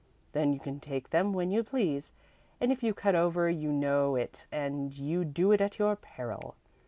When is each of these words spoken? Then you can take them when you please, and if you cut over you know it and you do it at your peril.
Then 0.31 0.51
you 0.51 0.59
can 0.59 0.79
take 0.79 1.11
them 1.11 1.31
when 1.31 1.51
you 1.51 1.63
please, 1.63 2.11
and 2.59 2.71
if 2.71 2.81
you 2.81 2.91
cut 2.91 3.13
over 3.13 3.51
you 3.51 3.71
know 3.71 4.15
it 4.15 4.47
and 4.51 4.91
you 4.97 5.23
do 5.23 5.51
it 5.51 5.61
at 5.61 5.77
your 5.77 5.95
peril. 5.95 6.55